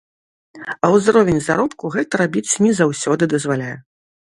[0.85, 3.73] А ўзровень заробку гэта рабіць не заўсёды дазваляе.